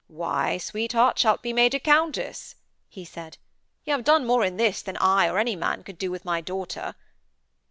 [0.07, 2.55] 'Why, sweetheart, shalt be made a countess,'
[2.89, 3.37] he said.
[3.85, 6.41] 'Y' have done more in this than I or any man could do with my
[6.41, 6.95] daughter.'